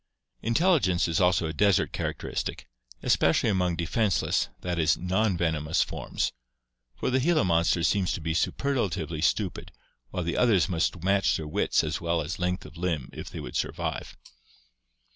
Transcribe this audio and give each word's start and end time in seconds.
Intelligence 0.41 1.07
is 1.07 1.21
also 1.21 1.45
a 1.45 1.53
desert 1.53 1.91
characteristic, 1.93 2.67
especially 3.03 3.51
among 3.51 3.75
defenseless, 3.75 4.49
that 4.61 4.79
is, 4.79 4.97
non 4.97 5.37
venomous 5.37 5.83
forms, 5.83 6.31
for 6.95 7.11
the 7.11 7.19
Gila 7.19 7.43
monster 7.45 7.83
seems 7.83 8.11
to 8.13 8.19
be 8.19 8.33
superlatively 8.33 9.21
stupid 9.21 9.71
while 10.09 10.23
the 10.23 10.37
others 10.37 10.67
must 10.67 11.03
match 11.03 11.37
their 11.37 11.45
wits 11.45 11.83
as 11.83 12.01
well 12.01 12.21
as 12.21 12.39
length 12.39 12.65
of 12.65 12.77
limb 12.77 13.11
if 13.13 13.29
they 13.29 13.39
would 13.39 13.55
survive. 13.55 14.17